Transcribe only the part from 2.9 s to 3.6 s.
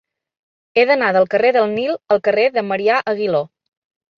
Aguiló.